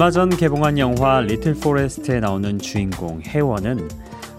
얼마 0.00 0.12
전 0.12 0.30
개봉한 0.30 0.78
영화 0.78 1.20
리틀 1.20 1.54
포레스트에 1.54 2.20
나오는 2.20 2.60
주인공 2.60 3.20
해원은 3.20 3.88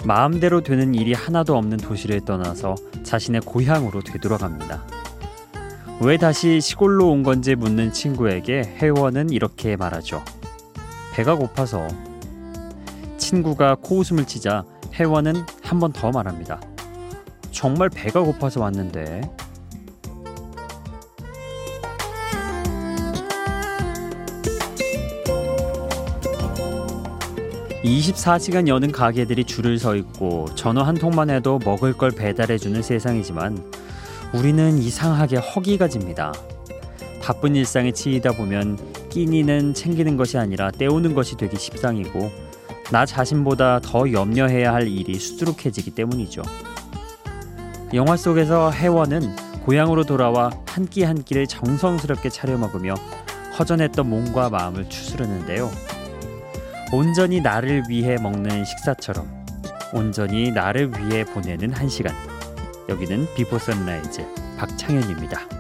마음대로 0.06 0.62
되는 0.62 0.96
일이 0.96 1.12
하나도 1.12 1.58
없는 1.58 1.76
도시를 1.76 2.22
떠나서 2.22 2.76
자신의 3.04 3.42
고향으로 3.42 4.02
되돌아갑니다. 4.02 4.86
왜 6.00 6.16
다시 6.16 6.62
시골로 6.62 7.10
온 7.12 7.24
건지 7.24 7.56
묻는 7.56 7.92
친구에게 7.92 8.78
해원은 8.78 9.32
이렇게 9.32 9.76
말하죠. 9.76 10.24
배가 11.12 11.36
고파서. 11.36 11.90
친구가 13.18 13.76
코웃음을 13.82 14.28
치자 14.28 14.64
해원은 14.94 15.44
한 15.62 15.80
번 15.82 15.92
더 15.92 16.10
말합니다. 16.10 16.62
정말 17.52 17.90
배가 17.90 18.22
고파서 18.22 18.62
왔는데 18.62 19.30
24시간 27.90 28.68
여는 28.68 28.92
가게들이 28.92 29.46
줄을 29.46 29.80
서 29.80 29.96
있고 29.96 30.46
전화 30.56 30.86
한 30.86 30.96
통만 30.96 31.30
해도 31.32 31.60
먹을 31.66 31.94
걸 31.94 32.12
배달해 32.12 32.58
주는 32.58 32.82
세상이지만 32.84 33.72
우리는 34.34 34.78
이상하게 34.78 35.38
허기가 35.38 35.88
집니다. 35.88 36.32
바쁜 37.22 37.56
일상에 37.56 37.92
치이다 37.92 38.34
보면 38.34 38.78
끼니는 39.10 39.74
챙기는 39.74 40.18
것이 40.18 40.38
아니라 40.38 40.70
때우는 40.72 41.16
것이 41.16 41.36
되기 41.36 41.58
십상이고 41.58 42.30
나 42.92 43.06
자신보다 43.06 43.80
더 43.82 44.12
염려해야 44.12 44.72
할 44.74 44.88
일이 44.88 45.16
수두룩해지기 45.16 45.92
때문이죠. 45.92 46.44
영화 47.96 48.16
속에서 48.18 48.70
해원은 48.72 49.36
고향으로 49.66 50.04
돌아와 50.04 50.52
한 50.68 50.86
끼 50.86 51.04
한 51.04 51.24
끼를 51.24 51.48
정성스럽게 51.48 52.30
차려 52.30 52.58
먹으며 52.58 52.94
허전했던 53.58 54.08
몸과 54.10 54.50
마음을 54.50 54.88
추스르는데요. 54.90 55.70
온전히 56.92 57.40
나를 57.40 57.84
위해 57.88 58.18
먹는 58.18 58.66
식사처럼 58.66 59.46
온전히 59.94 60.52
나를 60.52 60.92
위해 60.98 61.24
보내는 61.24 61.72
한 61.72 61.88
시간. 61.88 62.16
여기는 62.90 63.28
비포 63.36 63.60
선라이즈 63.60 64.26
박창현입니다. 64.58 65.60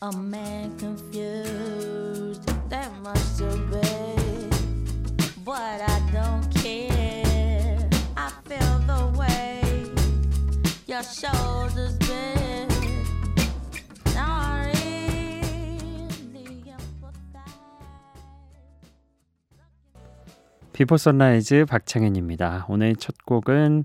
A 0.00 0.12
man 0.12 0.78
confused. 0.78 2.46
That 2.70 2.90
must 3.02 3.40
have 3.40 3.70
been, 3.70 4.50
but 5.44 5.82
I 5.82 6.00
don't 6.12 6.48
care. 6.54 7.76
I 8.16 8.30
feel 8.46 8.78
the 8.86 9.18
way 9.18 9.60
your 10.86 11.02
shoulders 11.02 11.98
bend. 11.98 12.38
비포 20.72 20.96
선라이즈 20.96 21.64
박창현입니다. 21.64 22.66
오늘 22.68 22.94
첫 22.94 23.16
곡은 23.26 23.84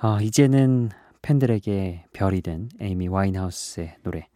어, 0.00 0.20
이제는 0.20 0.90
팬들에게 1.22 2.04
별이 2.12 2.40
된 2.40 2.68
에이미 2.80 3.08
와인하우스의 3.08 3.96
노래 4.04 4.28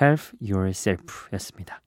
help 0.00 0.22
yourself였습니다. 0.40 1.80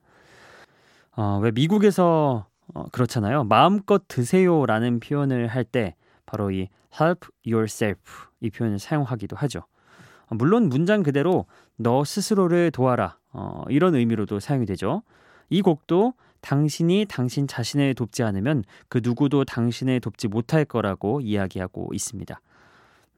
어, 1.16 1.40
왜 1.42 1.52
미국에서 1.52 2.48
어, 2.74 2.84
그렇잖아요. 2.92 3.46
마음껏 3.46 4.04
드세요라는 4.10 5.00
표현을 5.00 5.48
할 5.48 5.64
때 5.64 5.96
바로 6.26 6.52
이 6.52 6.68
help 7.00 7.30
yourself 7.48 8.28
이 8.42 8.50
표현을 8.50 8.78
사용하기도 8.80 9.38
하죠. 9.38 9.60
어, 10.28 10.36
물론 10.36 10.68
문장 10.68 11.02
그대로 11.02 11.46
너 11.78 12.04
스스로를 12.04 12.72
도와라 12.72 13.18
어, 13.32 13.64
이런 13.70 13.96
의미로도 13.96 14.42
사용이 14.42 14.66
되죠. 14.66 15.02
이 15.50 15.62
곡도 15.62 16.14
당신이 16.42 17.06
당신 17.08 17.48
자신을 17.48 17.96
돕지 17.96 18.22
않으면 18.24 18.66
그 18.90 19.00
누구도 19.02 19.46
당신을 19.46 20.02
돕지 20.02 20.28
못할 20.28 20.66
거라고 20.66 21.22
이야기하고 21.22 21.92
있습니다. 21.94 22.38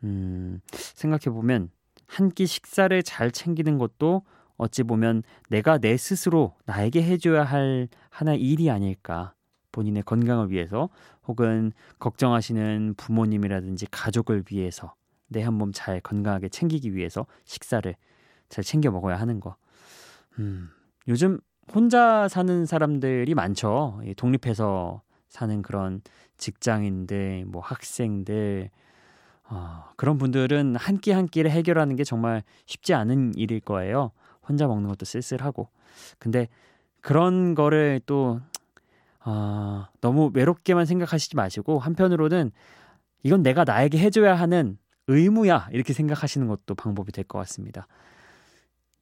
음, 0.06 0.60
생각해 0.72 1.34
보면 1.36 1.70
한 2.08 2.30
끼 2.30 2.46
식사를 2.46 3.02
잘 3.04 3.32
챙기는 3.32 3.78
것도 3.78 4.24
어찌 4.58 4.84
보면 4.84 5.24
내가 5.50 5.78
내 5.80 5.98
스스로 5.98 6.56
나에게 6.66 7.02
해줘야 7.04 7.44
할 7.44 7.88
하나의 8.10 8.40
일이 8.42 8.70
아닐까. 8.70 9.34
본인의 9.72 10.04
건강을 10.04 10.52
위해서 10.52 10.90
혹은 11.28 11.74
걱정하시는 12.00 12.94
부모님이라든지 12.98 13.88
가족을 13.92 14.44
위해서 14.52 14.94
내 15.28 15.42
한 15.44 15.56
몸 15.56 15.72
잘 15.74 16.00
건강하게 16.00 16.50
챙기기 16.50 16.94
위해서 16.96 17.26
식사를 17.46 17.94
잘 18.48 18.64
챙겨 18.64 18.92
먹어야 18.92 19.18
하는 19.20 19.40
거. 19.42 19.58
음, 20.40 20.70
요즘 21.08 21.40
혼자 21.74 22.28
사는 22.30 22.66
사람들이 22.66 23.34
많죠. 23.34 24.00
독립해서 24.18 25.02
사는 25.28 25.62
그런 25.64 26.02
직장인들, 26.38 27.46
뭐 27.48 27.62
학생들, 27.62 28.70
어, 29.50 29.84
그런 29.96 30.18
분들은 30.18 30.76
한 30.76 30.98
끼 31.00 31.12
한 31.12 31.28
끼를 31.28 31.52
해결하는 31.52 31.96
게 31.96 32.04
정말 32.04 32.44
쉽지 32.66 32.94
않은 32.94 33.34
일일 33.36 33.60
거예요. 33.60 34.12
혼자 34.48 34.68
먹는 34.68 34.88
것도 34.90 35.06
쓸쓸하고. 35.06 35.70
근데 36.20 36.48
그런 37.02 37.56
거를 37.56 38.02
또 38.06 38.42
어, 39.24 39.86
너무 40.02 40.32
외롭게만 40.34 40.86
생각하시지 40.86 41.36
마시고 41.36 41.80
한편으로는 41.80 42.52
이건 43.24 43.42
내가 43.44 43.64
나에게 43.64 43.98
해줘야 43.98 44.36
하는 44.36 44.78
의무야 45.08 45.70
이렇게 45.72 45.94
생각하시는 45.94 46.48
것도 46.48 46.76
방법이 46.76 47.12
될 47.12 47.24
것 47.26 47.40
같습니다. 47.40 47.88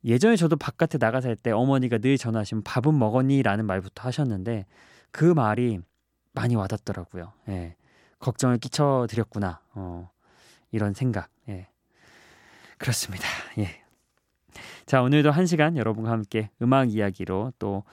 예전에 0.06 0.36
저도 0.36 0.58
바깥에 0.58 0.98
나가 0.98 1.22
살때 1.22 1.52
어머니가 1.52 1.98
늘 2.00 2.18
전화하시면 2.18 2.64
밥은 2.64 2.98
먹었니라는 2.98 3.66
말부터 3.66 4.04
하셨는데 4.08 4.66
그 5.12 5.24
말이 5.26 5.80
많이 6.34 6.56
와닿더라고요. 6.56 7.32
예. 7.50 7.76
걱정을 8.20 8.58
끼쳐 8.58 9.08
드렸구나. 9.10 9.62
어, 9.76 10.10
이런 10.74 10.94
생각. 10.94 11.30
예. 11.48 11.68
그렇습니다. 12.78 13.26
예. 13.60 13.70
자, 14.86 15.02
오늘도 15.02 15.32
한 15.32 15.46
시간 15.46 15.78
여러분과 15.78 16.12
함께 16.12 16.50
음악 16.62 16.92
이야기로 16.92 17.54
또 17.58 17.84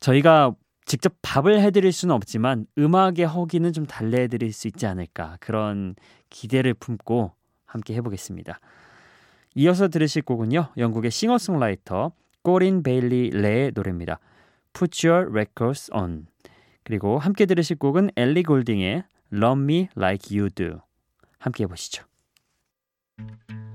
저희가 0.00 0.54
직접 0.86 1.14
밥을 1.20 1.60
해드릴 1.60 1.92
수는 1.92 2.14
없지만 2.14 2.66
음악의 2.78 3.26
허기는 3.26 3.72
좀 3.72 3.86
달래드릴 3.86 4.52
수 4.52 4.66
있지 4.66 4.86
않을까 4.86 5.36
그런 5.40 5.94
기대를 6.30 6.74
품고 6.74 7.32
함께 7.66 7.94
해보겠습니다. 7.94 8.58
이어서 9.56 9.88
들으실 9.88 10.22
곡은요. 10.22 10.72
영국의 10.78 11.10
싱어송라이터 11.10 12.12
꼬린 12.42 12.82
베일리 12.82 13.30
레의 13.30 13.72
노래입니다. 13.74 14.18
Put 14.72 15.06
Your 15.06 15.30
Records 15.30 15.90
On 15.92 16.26
그리고 16.84 17.18
함께 17.18 17.46
들으실 17.46 17.76
곡은 17.76 18.10
엘리 18.16 18.44
골딩의 18.44 19.04
Love 19.32 19.62
Me 19.62 19.88
Like 19.96 20.36
You 20.36 20.50
Do 20.50 20.80
함께 21.38 21.64
해보시죠. 21.64 22.09
Thank 23.20 23.50
you. 23.50 23.69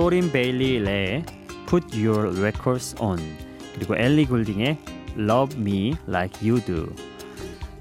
코린 0.00 0.32
베일리 0.32 0.78
레의 0.78 1.26
Put 1.68 1.94
Your 1.94 2.34
Records 2.40 2.96
On 3.02 3.18
그리고 3.74 3.94
엘리 3.94 4.24
골딩의 4.24 4.78
Love 5.18 5.60
Me 5.60 5.94
Like 6.08 6.48
You 6.48 6.64
Do 6.64 6.86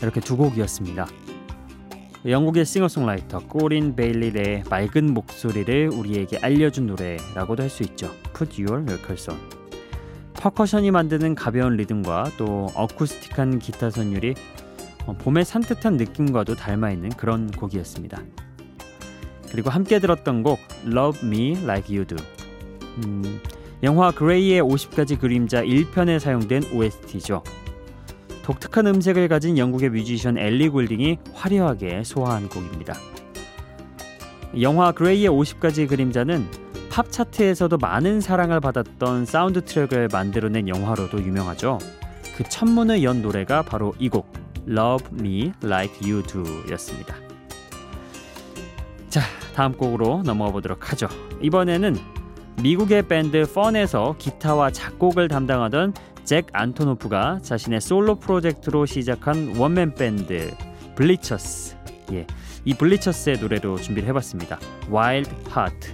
이렇게 0.01 0.19
두 0.19 0.35
곡이었습니다. 0.35 1.07
영국의 2.25 2.65
싱어송라이터 2.65 3.47
코린 3.47 3.95
베일리의 3.95 4.63
맑은 4.69 5.13
목소리를 5.13 5.91
우리에게 5.93 6.39
알려준 6.39 6.87
노래라고도 6.87 7.63
할 7.63 7.69
수 7.69 7.83
있죠. 7.83 8.13
Put 8.35 8.61
Your 8.61 8.83
Records 8.83 9.31
On 9.31 9.39
퍼커션이 10.33 10.91
만드는 10.91 11.35
가벼운 11.35 11.77
리듬과 11.77 12.31
또 12.37 12.67
어쿠스틱한 12.75 13.59
기타 13.59 13.91
선율이 13.91 14.35
어, 15.05 15.13
봄의 15.13 15.45
산뜻한 15.45 15.95
느낌과도 15.95 16.55
닮아 16.55 16.91
있는 16.91 17.11
그런 17.11 17.49
곡이었습니다. 17.49 18.21
그리고 19.51 19.69
함께 19.69 19.99
들었던 19.99 20.43
곡 20.43 20.59
Love 20.85 21.27
Me 21.27 21.57
Like 21.63 21.95
You 21.95 22.05
Do. 22.05 22.17
음, 23.05 23.39
영화 23.83 24.11
그레이의 24.11 24.61
50가지 24.61 25.19
그림자 25.19 25.63
1편에 25.63 26.19
사용된 26.19 26.63
OST죠. 26.73 27.43
독특한 28.43 28.87
음색을 28.87 29.27
가진 29.27 29.57
영국의 29.57 29.89
뮤지션 29.89 30.37
엘리 30.37 30.69
골딩이 30.69 31.17
화려하게 31.33 32.03
소화한 32.03 32.49
곡입니다. 32.49 32.93
영화 34.61 34.91
그레이의 34.91 35.29
50가지 35.29 35.87
그림자는 35.87 36.47
팝 36.89 37.11
차트에서도 37.11 37.77
많은 37.77 38.19
사랑을 38.19 38.59
받았던 38.59 39.25
사운드 39.25 39.63
트랙을 39.63 40.09
만들어낸 40.11 40.67
영화로도 40.67 41.21
유명하죠. 41.23 41.77
그 42.35 42.43
첫 42.43 42.67
문을 42.67 43.03
연 43.03 43.21
노래가 43.21 43.61
바로 43.61 43.93
이 43.99 44.09
곡 44.09 44.31
Love 44.67 45.07
Me 45.19 45.51
Like 45.63 46.09
You 46.09 46.23
Do였습니다. 46.23 47.15
자, 49.09 49.21
다음 49.59 49.73
곡으로 49.73 50.23
넘어가 50.23 50.53
보도록 50.53 50.89
하죠. 50.89 51.09
이번에는 51.41 51.97
미국의 52.63 53.09
밴드 53.09 53.43
펀에서 53.43 54.15
기타와 54.17 54.71
작곡을 54.71 55.27
담당하던 55.27 55.93
잭 56.23 56.47
안토노프가 56.53 57.39
자신의 57.41 57.81
솔로 57.81 58.15
프로젝트로 58.15 58.85
시작한 58.85 59.57
원맨 59.57 59.95
밴드 59.95 60.49
블리처스. 60.95 61.75
예, 62.13 62.25
이 62.63 62.73
블리처스의 62.73 63.39
노래로 63.41 63.75
준비를 63.79 64.07
해봤습니다. 64.07 64.59
Wild 64.89 65.29
Heart. 65.49 65.93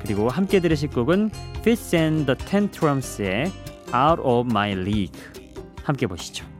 그리고 0.00 0.28
함께 0.28 0.60
들으실 0.60 0.90
곡은 0.90 1.30
Fitz 1.62 1.96
and 1.96 2.26
the 2.26 2.38
Tantrums의 2.46 3.50
Out 3.92 4.22
of 4.22 4.48
My 4.48 4.70
League. 4.70 5.20
함께 5.82 6.06
보시죠. 6.06 6.53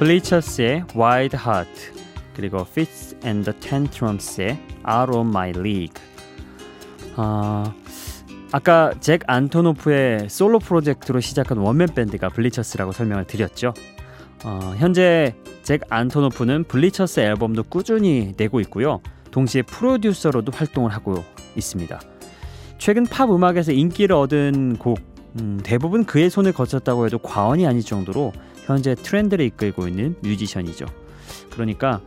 블리처스의 0.00 0.84
Wild 0.96 1.36
Heart 1.36 1.92
그리고 2.34 2.60
Fitz 2.60 3.18
and 3.22 3.44
the 3.44 3.60
Tantrums의 3.60 4.58
Out 4.88 5.14
of 5.14 5.28
My 5.28 5.50
League 5.50 6.02
어, 7.16 7.64
아까 8.50 8.94
잭 9.00 9.20
안토노프의 9.26 10.30
솔로 10.30 10.58
프로젝트로 10.58 11.20
시작한 11.20 11.58
원맨 11.58 11.88
밴드가 11.94 12.30
블리처스라고 12.30 12.92
설명을 12.92 13.26
드렸죠. 13.26 13.74
어, 14.42 14.74
현재 14.78 15.34
잭 15.62 15.82
안토노프는 15.90 16.64
블리처스 16.64 17.20
앨범도 17.20 17.64
꾸준히 17.64 18.32
내고 18.38 18.60
있고요. 18.60 19.02
동시에 19.30 19.60
프로듀서로도 19.60 20.50
활동을 20.54 20.92
하고 20.92 21.22
있습니다. 21.56 22.00
최근 22.78 23.04
팝 23.04 23.30
음악에서 23.30 23.72
인기를 23.72 24.16
얻은 24.16 24.78
곡 24.78 24.98
음, 25.38 25.60
대부분 25.62 26.06
그의 26.06 26.30
손을 26.30 26.52
거쳤다고 26.54 27.04
해도 27.04 27.18
과언이 27.18 27.66
아닐 27.66 27.84
정도로 27.84 28.32
현재 28.72 28.94
트렌드를 28.94 29.44
이끌고 29.46 29.88
있는 29.88 30.16
뮤지션이죠. 30.22 30.86
그러니까 31.50 32.00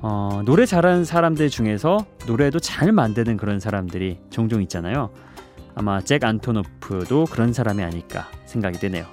어, 0.00 0.42
노래 0.44 0.66
잘하는 0.66 1.04
사람들 1.04 1.48
중에서 1.48 2.04
노래도 2.26 2.58
잘 2.58 2.92
만드는 2.92 3.36
그런 3.36 3.60
사람들이 3.60 4.18
종종 4.30 4.60
있잖아요. 4.62 5.10
아마 5.74 6.00
잭 6.00 6.24
안토노프도 6.24 7.26
그런 7.26 7.52
사람이 7.52 7.82
아닐까 7.82 8.28
생각이 8.46 8.78
되네요. 8.78 9.06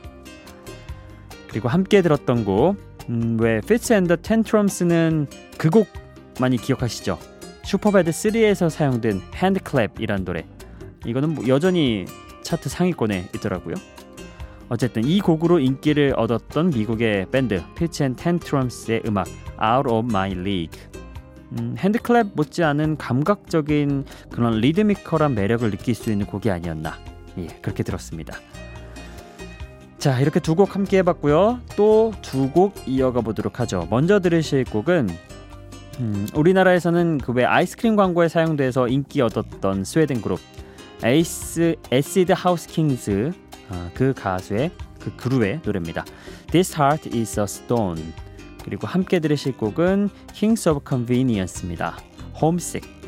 그리고 1.47 1.69
함께 1.69 2.01
들었던 2.01 2.43
곡, 2.43 2.75
음, 3.09 3.37
왜 3.39 3.61
and 3.69 4.07
the 4.07 4.17
Tantrums는 4.21 5.27
그 5.57 5.69
곡 5.69 5.87
많이 6.39 6.57
기억하시죠? 6.57 7.19
슈퍼배드 7.63 8.11
3에서 8.11 8.69
사용된 8.69 9.21
HandClap이란 9.31 10.23
노래. 10.23 10.45
이거는 11.05 11.35
뭐 11.35 11.47
여전히 11.47 12.05
차트 12.43 12.69
상위권에 12.69 13.29
있더라고요. 13.35 13.75
어쨌든 14.69 15.03
이 15.03 15.19
곡으로 15.19 15.59
인기를 15.59 16.13
얻었던 16.15 16.69
미국의 16.69 17.27
밴드 17.31 17.61
Fitz 17.75 18.03
and 18.03 18.15
the 18.15 18.35
Tantrums의 18.35 19.01
음악 19.07 19.27
Out 19.61 19.89
of 19.89 20.05
My 20.09 20.31
League 20.31 20.79
음, 21.53 21.75
HandClap 21.77 22.31
못지않은 22.35 22.97
감각적인 22.97 24.05
그런 24.31 24.59
리드미컬한 24.61 25.33
매력을 25.33 25.69
느낄 25.71 25.95
수 25.95 26.11
있는 26.11 26.25
곡이 26.27 26.51
아니었나 26.51 26.93
예, 27.39 27.47
그렇게 27.61 27.81
들었습니다. 27.83 28.37
자 29.97 30.19
이렇게 30.19 30.39
두 30.39 30.55
곡 30.55 30.75
함께 30.75 30.99
해봤고요. 30.99 31.59
또 31.75 32.11
두 32.21 32.51
곡 32.53 32.75
이어가 32.87 33.21
보도록 33.21 33.59
하죠. 33.59 33.87
먼저 33.89 34.19
들으실 34.19 34.63
곡은 34.65 35.09
음, 35.99 36.27
우리나라에서는 36.33 37.17
그 37.17 37.30
왜 37.30 37.43
아이스크림 37.43 37.95
광고에 37.95 38.29
사용돼서 38.29 38.87
인기 38.87 39.19
얻었던 39.21 39.83
스웨덴 39.83 40.21
그룹 40.21 40.39
에이스 41.03 41.75
에시드 41.91 42.33
하우스 42.33 42.67
킹즈 42.69 43.33
어, 43.69 43.89
그 43.93 44.13
가수의 44.13 44.71
그 44.99 45.15
그루의 45.15 45.61
노래입니다. 45.63 46.05
This 46.51 46.75
Heart 46.75 47.17
is 47.17 47.39
a 47.39 47.43
Stone. 47.43 48.13
그리고 48.63 48.87
함께 48.87 49.19
들으실 49.19 49.57
곡은 49.57 50.09
Kings 50.33 50.67
of 50.67 50.81
Convenience입니다. 50.87 51.97
Homesick. 52.41 52.99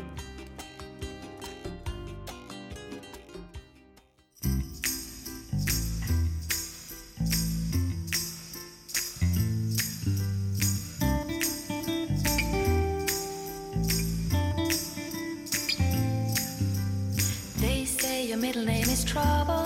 trouble 19.12 19.61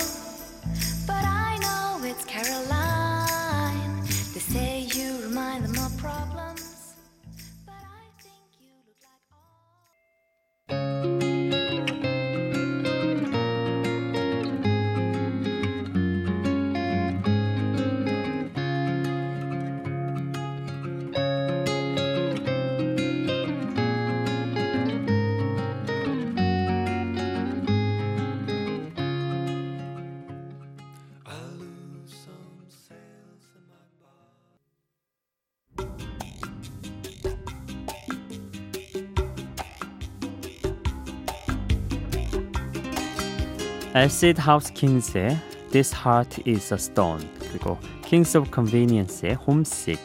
Acid 43.97 44.43
House 44.43 44.75
Kings의 44.75 45.39
This 45.71 45.95
Heart 45.97 46.43
Is 46.47 46.75
a 46.75 46.77
Stone 46.77 47.27
그리고 47.49 47.79
Kings 48.05 48.37
of 48.37 48.51
Convenience의 48.53 49.39
Homesick 49.41 49.99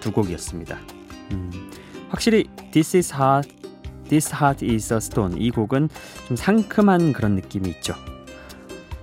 두 0.00 0.10
곡이었습니다. 0.12 0.78
음, 1.32 1.70
확실히 2.08 2.48
This 2.72 2.96
Is 2.96 3.12
Heart, 3.14 3.54
This 4.08 4.34
Heart 4.34 4.66
Is 4.66 4.90
a 4.94 4.96
Stone 4.96 5.38
이 5.38 5.50
곡은 5.50 5.90
좀 6.26 6.36
상큼한 6.38 7.12
그런 7.12 7.34
느낌이 7.34 7.68
있죠. 7.68 7.94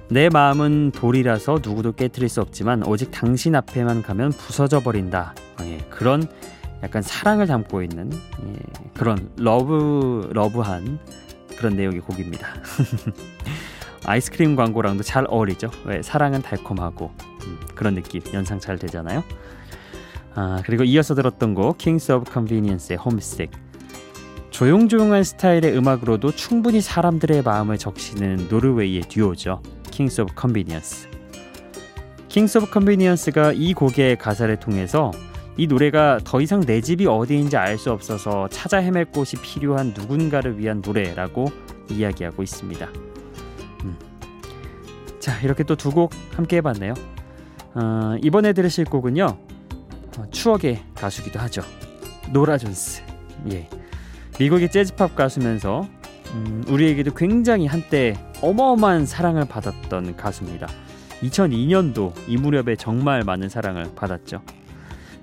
내 0.09 0.27
마음은 0.27 0.91
돌이라서 0.95 1.59
누구도 1.63 1.91
깨뜨릴 1.91 2.27
수 2.27 2.41
없지만 2.41 2.83
오직 2.87 3.11
당신 3.11 3.55
앞에만 3.55 4.01
가면 4.01 4.31
부서져 4.31 4.79
버린다. 4.79 5.35
예, 5.61 5.77
그런 5.91 6.27
약간 6.81 7.03
사랑을 7.03 7.45
담고 7.45 7.83
있는 7.83 8.11
예, 8.11 8.55
그런 8.95 9.29
love 9.37 10.31
love한 10.33 10.97
그런 11.57 11.75
내용의 11.75 12.01
곡입니다. 12.01 12.47
아이스크림 14.05 14.55
광고랑도 14.55 15.03
잘 15.03 15.25
어울리죠. 15.29 15.69
왜 15.85 16.01
사랑은 16.01 16.41
달콤하고 16.41 17.11
음, 17.45 17.59
그런 17.75 17.95
느낌 17.95 18.21
연상 18.33 18.59
잘 18.59 18.77
되잖아요. 18.77 19.23
아 20.33 20.61
그리고 20.65 20.83
이어서 20.83 21.13
들었던 21.13 21.53
곡 21.53 21.77
Kings 21.77 22.11
of 22.11 22.31
Convenience의 22.31 22.97
Homesick 22.99 23.51
조용조용한 24.51 25.23
스타일의 25.23 25.75
음악으로도 25.77 26.31
충분히 26.31 26.81
사람들의 26.81 27.41
마음을 27.43 27.77
적시는 27.77 28.47
노르웨이의 28.49 29.03
듀오죠. 29.03 29.61
Kings 29.91 30.21
of 30.21 30.33
Convenience. 30.39 31.09
Kings 32.29 32.57
of 32.57 32.71
Convenience가 32.71 33.53
이 33.53 33.73
곡의 33.73 34.17
가사를 34.17 34.55
통해서 34.59 35.11
이 35.57 35.67
노래가 35.67 36.19
더 36.23 36.39
이상 36.41 36.61
내 36.61 36.79
집이 36.79 37.05
어디인지 37.07 37.57
알 37.57 37.77
수 37.77 37.91
없어서 37.91 38.47
찾아 38.49 38.77
헤맬 38.77 39.11
곳이 39.11 39.35
필요한 39.37 39.93
누군가를 39.95 40.57
위한 40.57 40.81
노래라고 40.85 41.51
이야기하고 41.89 42.41
있습니다. 42.41 42.87
음. 45.21 45.23
자 45.23 45.39
이렇게 45.41 45.63
또 45.63 45.75
두 45.75 45.91
곡 45.91 46.11
함께 46.35 46.57
해봤네요. 46.57 46.93
어, 47.75 48.15
이번에 48.21 48.53
들으실 48.53 48.85
곡은요 48.85 49.25
어, 50.17 50.25
추억의 50.31 50.81
가수기도 50.95 51.39
하죠. 51.39 51.61
노라 52.31 52.57
존스. 52.57 53.01
예. 53.51 53.67
미국의 54.39 54.71
재즈팝 54.71 55.15
가수면서 55.15 55.87
음, 56.33 56.63
우리에게도 56.67 57.13
굉장히 57.13 57.67
한때 57.67 58.15
어마어마한 58.41 59.05
사랑을 59.05 59.45
받았던 59.45 60.15
가수입니다. 60.17 60.67
2002년도 61.21 62.13
이 62.27 62.37
무렵에 62.37 62.75
정말 62.75 63.23
많은 63.23 63.49
사랑을 63.49 63.85
받았죠. 63.95 64.41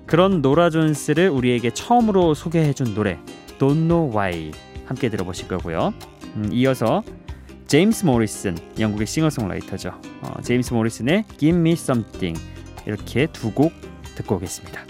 그런 0.05 0.41
노라 0.41 0.69
존스를 0.69 1.29
우리에게 1.29 1.71
처음으로 1.71 2.33
소개해준 2.33 2.95
노래 2.95 3.19
Don't 3.59 3.87
Know 3.87 4.09
Why 4.15 4.51
함께 4.85 5.09
들어보실 5.09 5.47
거고요. 5.47 5.93
음, 6.35 6.49
이어서 6.51 7.03
제임스 7.69 8.03
모리슨 8.05 8.57
영국의 8.79 9.05
싱어송라이터죠. 9.05 9.91
어, 10.23 10.41
제임스 10.41 10.73
모리슨의 10.73 11.23
Give 11.37 11.59
Me 11.59 11.73
Something 11.73 12.41
이렇게 12.87 13.27
두 13.27 13.51
곡 13.53 13.71
듣고 14.15 14.37
오겠습니다. 14.37 14.81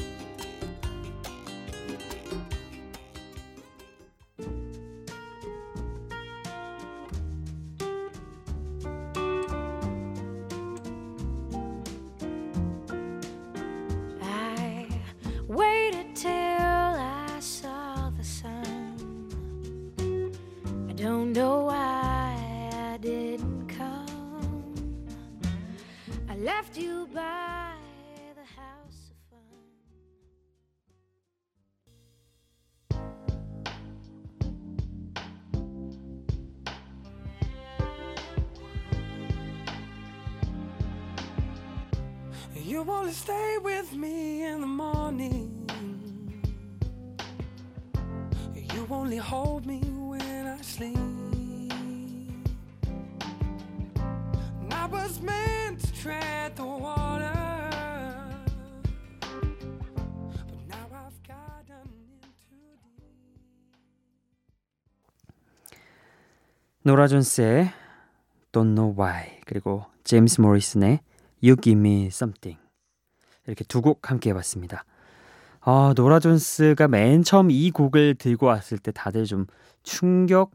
You 42.69 42.83
wanna 42.83 43.13
stay 43.13 43.59
with 43.63 43.93
me 43.95 44.45
in 44.45 44.61
the 44.61 44.67
morning. 44.67 45.51
You 48.55 48.87
only 48.91 49.17
hold 49.17 49.67
me 49.67 49.81
when 49.81 50.47
I 50.47 50.61
sleep. 50.61 50.99
And 54.61 54.73
I 54.73 54.87
was 54.87 55.21
meant 55.21 55.81
to 55.81 55.93
tread 55.95 56.57
the 56.57 56.65
water. 56.65 57.33
But 59.21 60.61
now 60.69 60.87
I've 60.93 61.23
gotten 61.23 61.87
in 61.89 62.29
too 62.49 62.77
deep. 62.91 63.31
노라 66.83 67.09
존스의 67.09 67.73
Don't 68.53 68.75
Know 68.75 68.95
Why 68.99 69.41
그리고 69.47 69.87
제임스 70.05 70.41
모리슨의 70.41 71.01
You 71.44 71.56
Give 71.56 71.80
Me 71.80 72.08
Something 72.08 72.60
이렇게 73.48 73.64
두 73.64 73.82
곡 73.82 74.10
함께 74.10 74.30
해봤습니다. 74.32 74.84
아, 75.62 75.94
노라 75.96 76.20
존스가 76.20 76.88
맨 76.88 77.24
처음 77.24 77.52
이 77.52 77.72
곡을 77.72 78.16
들고 78.16 78.46
왔을 78.46 78.78
때 78.78 78.92
다들 78.92 79.26
좀 79.26 79.46
충격 79.84 80.52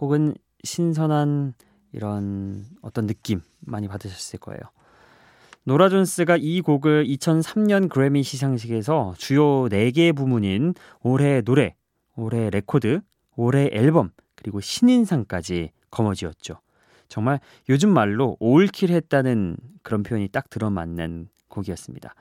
혹은 0.00 0.34
신선한 0.64 1.54
이런 1.92 2.64
어떤 2.82 3.06
느낌 3.06 3.40
많이 3.60 3.88
받으셨을 3.88 4.38
거예요. 4.40 4.60
노라 5.64 5.88
존스가 5.90 6.38
이 6.38 6.60
곡을 6.62 7.04
2003년 7.06 7.88
그래미 7.88 8.22
시상식에서 8.22 9.14
주요 9.18 9.68
4개 9.68 10.16
부문인 10.16 10.74
올해 11.02 11.42
노래, 11.42 11.74
올해 12.16 12.50
레코드, 12.50 13.00
올해 13.36 13.68
앨범, 13.72 14.10
그리고 14.34 14.60
신인상까지 14.60 15.70
거머쥐었죠. 15.90 16.60
정말 17.08 17.40
요즘 17.68 17.90
말로 17.90 18.36
all 18.38 18.60
kill 18.60 18.90
했다는 18.90 19.56
그런 19.82 20.02
표현이 20.02 20.28
딱 20.28 20.50
들어맞는 20.50 21.28
곡이었습니다. 21.48 22.14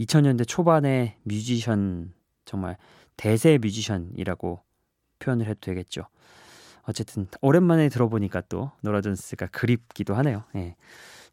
2000년대 0.00 0.46
초반의 0.46 1.16
뮤지션 1.22 2.12
정말 2.44 2.76
대세 3.16 3.58
뮤지션이라고 3.58 4.60
표현을 5.18 5.46
해도 5.46 5.58
되겠죠. 5.60 6.02
어쨌든 6.82 7.26
오랜만에 7.42 7.88
들어보니까 7.88 8.42
또 8.48 8.72
노라 8.82 9.02
존스가 9.02 9.48
그립기도 9.48 10.14
하네요. 10.14 10.44
예. 10.56 10.76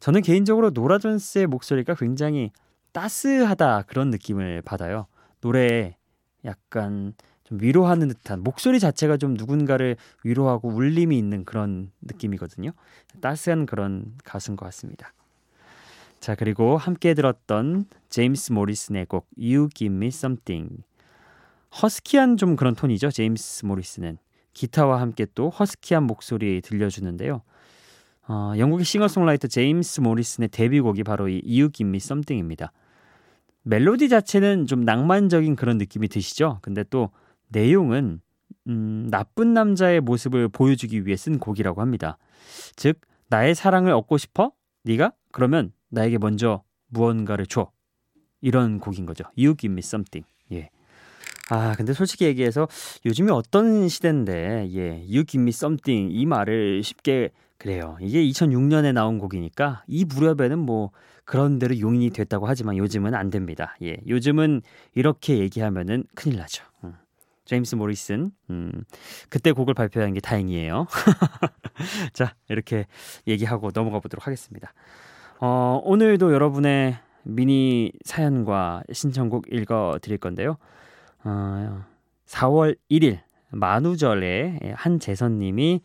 저는 0.00 0.20
개인적으로 0.20 0.70
노라 0.70 0.98
존스의 0.98 1.46
목소리가 1.46 1.94
굉장히 1.94 2.50
따스하다 2.92 3.82
그런 3.82 4.10
느낌을 4.10 4.62
받아요. 4.62 5.06
노래에 5.40 5.96
약간 6.44 7.14
좀 7.46 7.58
위로하는 7.60 8.08
듯한 8.08 8.42
목소리 8.42 8.80
자체가 8.80 9.16
좀 9.16 9.34
누군가를 9.34 9.96
위로하고 10.24 10.68
울림이 10.68 11.16
있는 11.16 11.44
그런 11.44 11.92
느낌이거든요. 12.02 12.72
따스한 13.20 13.66
그런 13.66 14.14
가수인 14.24 14.56
것 14.56 14.66
같습니다. 14.66 15.12
자, 16.18 16.34
그리고 16.34 16.76
함께 16.76 17.14
들었던 17.14 17.86
제임스 18.08 18.52
모리슨의 18.52 19.06
곡 19.06 19.28
You 19.38 19.68
Give 19.72 19.94
Me 19.94 20.08
Something. 20.08 20.82
허스키한 21.82 22.36
좀 22.36 22.56
그런 22.56 22.74
톤이죠. 22.74 23.10
제임스 23.10 23.66
모리슨은 23.66 24.18
기타와 24.52 25.00
함께 25.00 25.26
또 25.34 25.50
허스키한 25.50 26.02
목소리 26.02 26.60
들려주는데요. 26.62 27.42
어, 28.28 28.54
영국의 28.58 28.84
싱어송라이터 28.84 29.46
제임스 29.46 30.00
모리슨의 30.00 30.48
데뷔곡이 30.48 31.04
바로 31.04 31.28
이 31.28 31.42
You 31.46 31.70
Give 31.70 31.88
Me 31.88 31.98
Something입니다. 31.98 32.72
멜로디 33.62 34.08
자체는 34.08 34.66
좀 34.66 34.84
낭만적인 34.84 35.54
그런 35.54 35.78
느낌이 35.78 36.08
드시죠? 36.08 36.58
근데 36.62 36.82
또 36.84 37.10
내용은 37.48 38.20
음, 38.68 39.08
나쁜 39.10 39.54
남자의 39.54 40.00
모습을 40.00 40.48
보여주기 40.48 41.06
위해 41.06 41.16
쓴 41.16 41.38
곡이라고 41.38 41.80
합니다. 41.80 42.18
즉 42.74 43.00
나의 43.28 43.54
사랑을 43.54 43.92
얻고 43.92 44.18
싶어? 44.18 44.52
네가? 44.84 45.12
그러면 45.32 45.72
나에게 45.88 46.18
먼저 46.18 46.62
무언가를 46.88 47.46
줘. 47.46 47.70
이런 48.40 48.78
곡인 48.78 49.06
거죠. 49.06 49.24
You 49.36 49.56
give 49.56 49.72
me 49.72 49.80
something. 49.80 50.26
예. 50.52 50.70
아, 51.48 51.74
근데 51.76 51.92
솔직히 51.92 52.24
얘기해서 52.24 52.68
요즘이 53.04 53.30
어떤 53.30 53.88
시대인데, 53.88 54.68
예, 54.72 54.90
You 55.08 55.24
give 55.24 55.42
me 55.42 55.50
something 55.50 56.12
이 56.12 56.26
말을 56.26 56.82
쉽게 56.82 57.30
그래요. 57.58 57.96
이게 58.00 58.22
2006년에 58.24 58.92
나온 58.92 59.18
곡이니까 59.18 59.84
이 59.86 60.04
무렵에는 60.04 60.58
뭐 60.58 60.90
그런 61.24 61.58
대로 61.58 61.78
용인이 61.78 62.10
됐다고 62.10 62.46
하지만 62.46 62.76
요즘은 62.76 63.14
안 63.14 63.30
됩니다. 63.30 63.76
예, 63.82 63.96
요즘은 64.06 64.62
이렇게 64.94 65.38
얘기하면은 65.38 66.04
큰일 66.14 66.36
나죠. 66.36 66.64
음. 66.84 66.94
제임스 67.46 67.76
모리슨, 67.76 68.32
음, 68.50 68.72
그때 69.30 69.52
곡을 69.52 69.74
발표한 69.74 70.12
게 70.12 70.20
다행이에요. 70.20 70.86
자, 72.12 72.34
이렇게 72.48 72.86
얘기하고 73.26 73.70
넘어가 73.70 74.00
보도록 74.00 74.26
하겠습니다. 74.26 74.72
어, 75.40 75.80
오늘도 75.84 76.32
여러분의 76.32 76.98
미니 77.22 77.92
사연과 78.04 78.82
신청곡 78.92 79.46
읽어 79.50 79.98
드릴 80.02 80.18
건데요. 80.18 80.58
어, 81.24 81.84
4월 82.26 82.76
1일 82.90 83.20
만우절에 83.50 84.74
한재선 84.74 85.38
님이 85.38 85.80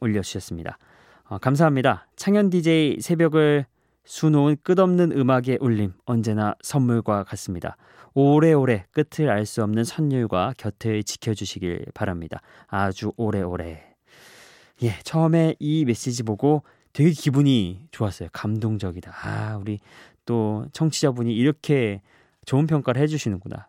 올려 0.00 0.22
주셨습니다. 0.22 0.78
어, 1.24 1.38
감사합니다. 1.38 2.08
창현 2.16 2.50
DJ 2.50 3.00
새벽을 3.00 3.66
수놓은 4.10 4.56
끝없는 4.64 5.12
음악의 5.12 5.58
울림 5.60 5.92
언제나 6.04 6.56
선물과 6.62 7.22
같습니다. 7.22 7.76
오래오래 8.14 8.86
끝을 8.90 9.30
알 9.30 9.46
수 9.46 9.62
없는 9.62 9.84
선율과 9.84 10.54
곁을 10.58 11.04
지켜주시길 11.04 11.86
바랍니다. 11.94 12.40
아주 12.66 13.12
오래오래. 13.16 13.94
예, 14.82 14.98
처음에 15.04 15.54
이 15.60 15.84
메시지 15.84 16.24
보고 16.24 16.64
되게 16.92 17.10
기분이 17.10 17.86
좋았어요. 17.92 18.30
감동적이다. 18.32 19.12
아, 19.14 19.56
우리 19.58 19.78
또 20.26 20.66
청취자분이 20.72 21.32
이렇게 21.32 22.02
좋은 22.46 22.66
평가를 22.66 23.00
해주시는구나. 23.02 23.68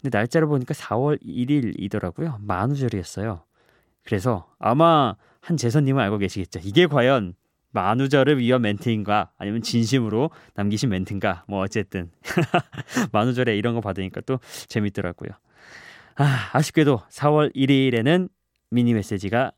근데 0.00 0.16
날짜를 0.16 0.46
보니까 0.46 0.72
4월 0.72 1.20
1일이더라고요. 1.20 2.36
만우절이었어요. 2.42 3.42
그래서 4.04 4.46
아마 4.60 5.16
한 5.40 5.56
재선님은 5.56 6.00
알고 6.00 6.18
계시겠죠. 6.18 6.60
이게 6.62 6.86
과연 6.86 7.34
만우절을 7.72 8.38
위한 8.38 8.62
멘트인가 8.62 9.30
아니면 9.38 9.62
진심으로 9.62 10.30
남기신 10.54 10.88
멘트인가 10.88 11.44
뭐 11.48 11.60
어쨌든 11.62 12.10
만우절에 13.12 13.56
이런 13.56 13.74
거 13.74 13.80
받으니까 13.80 14.20
또 14.22 14.38
재밌더라고요. 14.68 15.30
아, 16.16 16.50
아쉽게도 16.52 17.02
4월 17.08 17.54
1일에는 17.54 18.28
미니 18.70 18.94
메시지가 18.94 19.52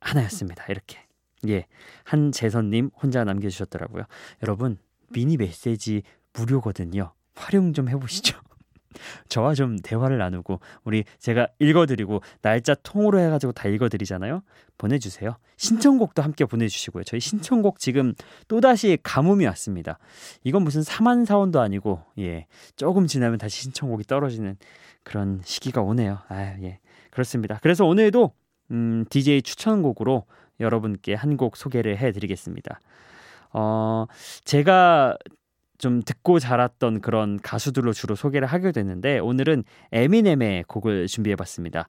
하나였습니다. 0.00 0.64
이렇게. 0.68 1.00
예. 1.48 1.66
한재선님 2.04 2.90
혼자 3.02 3.24
남겨주셨더라고요. 3.24 4.04
여러분, 4.42 4.78
미니 5.10 5.36
메시지 5.36 6.02
무료거든요. 6.32 7.12
활용 7.34 7.72
좀 7.72 7.88
해보시죠. 7.88 8.38
저와 9.28 9.54
좀 9.54 9.76
대화를 9.78 10.18
나누고 10.18 10.60
우리 10.84 11.04
제가 11.18 11.48
읽어드리고 11.58 12.20
날짜 12.42 12.74
통으로 12.82 13.18
해가지고 13.20 13.52
다 13.52 13.68
읽어드리잖아요. 13.68 14.42
보내주세요. 14.78 15.36
신청곡도 15.56 16.22
함께 16.22 16.44
보내주시고요. 16.44 17.04
저희 17.04 17.20
신청곡 17.20 17.78
지금 17.78 18.14
또다시 18.48 18.98
가뭄이 19.02 19.46
왔습니다. 19.46 19.98
이건 20.44 20.62
무슨 20.62 20.82
사만 20.82 21.24
사원도 21.24 21.60
아니고 21.60 22.02
예 22.18 22.46
조금 22.76 23.06
지나면 23.06 23.38
다시 23.38 23.62
신청곡이 23.62 24.04
떨어지는 24.04 24.56
그런 25.02 25.40
시기가 25.44 25.80
오네요. 25.82 26.18
아 26.28 26.56
예 26.62 26.78
그렇습니다. 27.10 27.58
그래서 27.62 27.84
오늘도 27.86 28.32
음, 28.70 29.04
DJ 29.10 29.42
추천곡으로 29.42 30.24
여러분께 30.60 31.14
한 31.14 31.36
곡 31.36 31.56
소개를 31.56 31.98
해드리겠습니다. 31.98 32.80
어 33.52 34.06
제가 34.44 35.16
좀 35.78 36.02
듣고 36.02 36.38
자랐던 36.38 37.00
그런 37.00 37.38
가수들로 37.40 37.92
주로 37.92 38.14
소개를 38.14 38.46
하게 38.46 38.72
됐는데 38.72 39.18
오늘은 39.18 39.64
에미넴의 39.92 40.64
곡을 40.68 41.06
준비해봤습니다. 41.06 41.88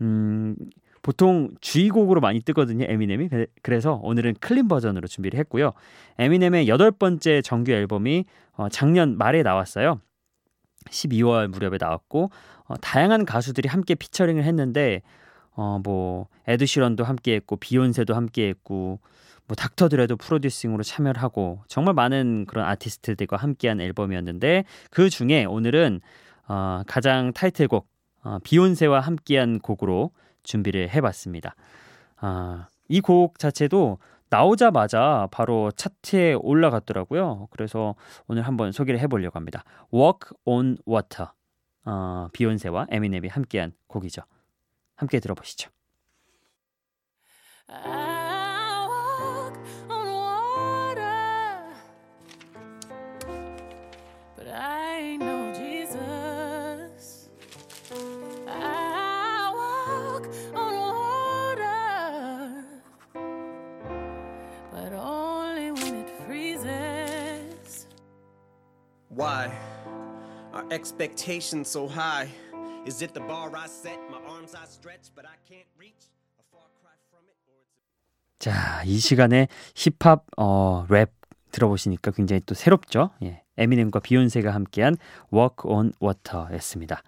음, 0.00 0.56
보통 1.02 1.50
주의곡으로 1.60 2.20
많이 2.20 2.40
뜨거든요. 2.40 2.86
에미넴이. 2.88 3.28
그래서 3.62 4.00
오늘은 4.02 4.36
clean 4.40 4.68
버전으로 4.68 5.06
준비를 5.06 5.38
했고요. 5.40 5.72
에미넴의 6.18 6.66
여덟 6.66 6.90
번째 6.90 7.42
정규 7.42 7.72
앨범이 7.72 8.24
어, 8.52 8.68
작년 8.70 9.18
말에 9.18 9.42
나왔어요. 9.42 10.00
12월 10.90 11.48
무렵에 11.48 11.76
나왔고 11.78 12.30
어, 12.64 12.76
다양한 12.78 13.26
가수들이 13.26 13.68
함께 13.68 13.94
피처링을 13.94 14.44
했는데 14.44 15.02
어, 15.56 15.78
뭐 15.84 16.28
에드시런도 16.46 17.04
함께했고 17.04 17.56
비욘세도 17.56 18.14
함께했고 18.14 19.00
뭐 19.46 19.54
닥터드레도 19.54 20.16
프로듀싱으로 20.16 20.82
참여를 20.82 21.22
하고 21.22 21.62
정말 21.68 21.94
많은 21.94 22.46
그런 22.46 22.66
아티스트들과 22.66 23.36
함께한 23.36 23.80
앨범이었는데 23.80 24.64
그 24.90 25.10
중에 25.10 25.44
오늘은 25.44 26.00
어, 26.48 26.82
가장 26.86 27.32
타이틀곡 27.32 27.86
어, 28.22 28.38
비욘세와 28.42 29.00
함께한 29.00 29.58
곡으로 29.60 30.10
준비를 30.42 30.90
해봤습니다. 30.94 31.54
아, 32.16 32.68
이 32.88 33.00
곡 33.00 33.38
자체도 33.38 33.98
나오자마자 34.30 35.28
바로 35.30 35.70
차트에 35.72 36.34
올라갔더라고요. 36.34 37.48
그래서 37.50 37.94
오늘 38.26 38.42
한번 38.42 38.72
소개를 38.72 38.98
해보려고 39.00 39.36
합니다. 39.38 39.62
Walk 39.92 40.36
on 40.44 40.78
Water 40.88 41.30
어, 41.84 42.28
비욘세와 42.32 42.86
에미넴이 42.90 43.28
함께한 43.28 43.72
곡이죠. 43.86 44.22
함께 44.96 45.20
들어보시죠. 45.20 45.70
Why 69.16 69.48
are 70.52 70.64
expectations 70.72 71.68
so 71.68 71.86
high? 71.86 72.28
Is 72.84 73.00
it 73.00 73.14
the 73.14 73.20
bar 73.20 73.52
I 73.54 73.68
set, 73.68 74.00
my 74.10 74.18
arms 74.26 74.56
I 74.56 74.66
stretch, 74.66 75.14
but 75.14 75.24
I 75.24 75.36
can't 75.48 75.68
reach? 75.78 76.10
A 76.40 76.42
far 76.50 76.66
cry 76.82 76.90
from 77.12 77.22
it, 77.28 77.38
or 77.46 77.54
it's... 77.62 77.78
자, 78.40 78.82
이 78.84 78.98
시간에 78.98 79.46
힙합 79.76 80.24
어, 80.36 80.86
랩 80.90 81.12
들어보시니까 81.52 82.10
굉장히 82.10 82.40
또 82.44 82.56
새롭죠. 82.56 83.10
예. 83.22 83.44
에미넴과 83.56 84.00
비욘세가 84.00 84.52
함께한 84.52 84.96
Walk 85.32 85.70
on 85.70 85.92
Water였습니다. 86.02 87.04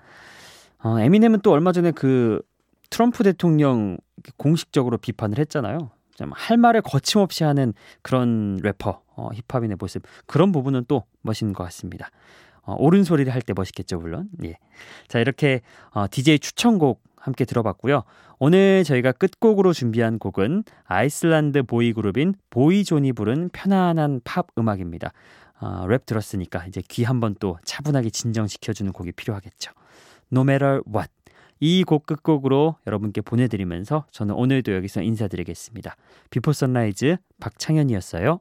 어, 0.84 1.00
에미넴은 1.00 1.40
또 1.40 1.50
얼마 1.50 1.72
전에 1.72 1.90
그 1.90 2.40
트럼프 2.88 3.24
대통령 3.24 3.98
공식적으로 4.36 4.96
비판을 4.96 5.40
했잖아요. 5.40 5.90
할 6.34 6.56
말을 6.56 6.82
거침없이 6.82 7.44
하는 7.44 7.74
그런 8.02 8.58
래퍼, 8.62 9.02
어, 9.16 9.28
힙합인의 9.48 9.76
모습 9.78 10.02
그런 10.26 10.52
부분은 10.52 10.84
또 10.88 11.04
멋있는 11.22 11.52
것 11.52 11.64
같습니다. 11.64 12.10
어, 12.62 12.74
옳은 12.78 13.04
소리를 13.04 13.32
할 13.32 13.42
때 13.42 13.52
멋있겠죠, 13.54 13.98
물론. 13.98 14.28
예. 14.44 14.58
자, 15.08 15.18
이렇게 15.20 15.60
어, 15.90 16.06
DJ 16.10 16.38
추천곡 16.40 17.02
함께 17.16 17.44
들어봤고요. 17.44 18.02
오늘 18.38 18.84
저희가 18.84 19.12
끝곡으로 19.12 19.72
준비한 19.72 20.18
곡은 20.18 20.64
아일랜드 20.84 21.62
보이 21.62 21.92
그룹인 21.92 22.34
보이존이 22.50 23.12
부른 23.12 23.50
편안한 23.52 24.20
팝 24.24 24.46
음악입니다. 24.58 25.12
어, 25.60 25.86
랩 25.88 26.04
들었으니까 26.06 26.66
이제 26.66 26.82
귀 26.88 27.04
한번 27.04 27.34
또 27.40 27.58
차분하게 27.64 28.10
진정시켜주는 28.10 28.92
곡이 28.92 29.12
필요하겠죠. 29.12 29.72
No 30.32 30.42
matter 30.42 30.82
what. 30.92 31.10
이 31.60 31.84
곡 31.84 32.06
끝곡으로 32.06 32.76
여러분께 32.86 33.20
보내드리면서 33.22 34.06
저는 34.10 34.34
오늘도 34.34 34.74
여기서 34.74 35.02
인사드리겠습니다. 35.02 35.96
비포 36.30 36.52
선라이즈 36.52 37.16
박창현이었어요. 37.40 38.40